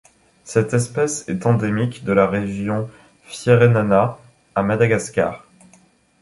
Cette 0.45 0.73
espèce 0.73 1.29
est 1.29 1.45
endémique 1.45 2.03
de 2.03 2.11
la 2.11 2.25
région 2.25 2.85
de 2.89 2.89
Fierenana 3.27 4.17
à 4.55 4.63
Madagascar. 4.63 5.45